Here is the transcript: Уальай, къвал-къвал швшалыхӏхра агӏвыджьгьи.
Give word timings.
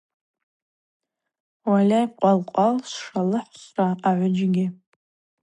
Уальай, 1.69 2.05
къвал-къвал 2.15 2.77
швшалыхӏхра 2.91 3.87
агӏвыджьгьи. 4.07 4.67